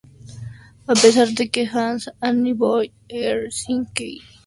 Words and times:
A 0.87 0.93
pesar 0.95 1.27
de 1.27 1.49
que 1.51 1.67
"Has 1.67 2.09
anybody 2.21 2.91
here 3.07 3.51
seen 3.51 3.85
Kelly? 3.93 4.19